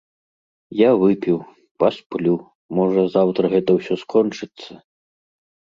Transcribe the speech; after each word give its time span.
Я 0.77 0.87
выпіў, 1.03 1.37
пасплю, 1.83 2.33
можа, 2.79 3.01
заўтра 3.19 3.43
гэта 3.55 3.69
ўсё 3.81 3.93
скончыцца. 4.07 4.71